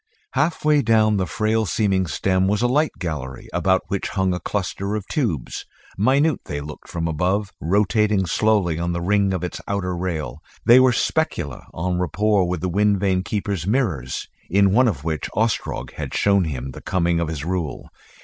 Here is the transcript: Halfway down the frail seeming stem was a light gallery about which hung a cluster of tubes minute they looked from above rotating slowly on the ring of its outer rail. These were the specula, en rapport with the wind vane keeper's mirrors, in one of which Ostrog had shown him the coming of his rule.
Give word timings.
Halfway 0.33 0.81
down 0.81 1.17
the 1.17 1.27
frail 1.27 1.67
seeming 1.67 2.07
stem 2.07 2.47
was 2.47 2.63
a 2.63 2.67
light 2.67 2.89
gallery 2.97 3.47
about 3.53 3.83
which 3.87 4.07
hung 4.09 4.33
a 4.33 4.39
cluster 4.39 4.95
of 4.95 5.05
tubes 5.05 5.63
minute 5.95 6.39
they 6.45 6.59
looked 6.59 6.87
from 6.89 7.07
above 7.07 7.51
rotating 7.61 8.25
slowly 8.25 8.79
on 8.79 8.93
the 8.93 8.99
ring 9.01 9.31
of 9.31 9.43
its 9.43 9.61
outer 9.67 9.95
rail. 9.95 10.39
These 10.65 10.79
were 10.79 10.91
the 10.91 10.97
specula, 10.97 11.67
en 11.77 11.99
rapport 11.99 12.47
with 12.49 12.61
the 12.61 12.67
wind 12.69 12.99
vane 12.99 13.21
keeper's 13.21 13.67
mirrors, 13.67 14.27
in 14.49 14.73
one 14.73 14.87
of 14.87 15.03
which 15.03 15.29
Ostrog 15.35 15.93
had 15.93 16.15
shown 16.15 16.45
him 16.45 16.71
the 16.71 16.81
coming 16.81 17.19
of 17.19 17.27
his 17.27 17.45
rule. 17.45 17.85